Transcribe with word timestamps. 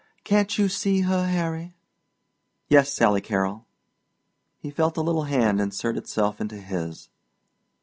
"Can't 0.23 0.57
you 0.57 0.67
see 0.67 1.01
her, 1.01 1.27
Harry?" 1.27 1.75
"Yes, 2.69 2.91
Sally 2.91 3.21
Carrol." 3.21 3.67
He 4.57 4.71
felt 4.71 4.97
a 4.97 5.01
little 5.01 5.25
hand 5.25 5.61
insert 5.61 5.95
itself 5.95 6.41
into 6.41 6.57
his. 6.57 7.09